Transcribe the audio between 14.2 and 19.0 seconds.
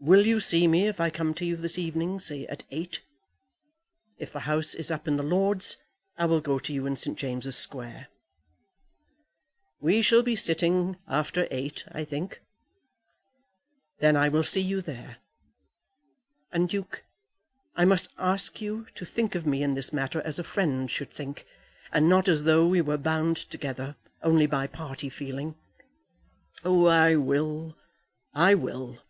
will see you there. And, Duke, I must ask you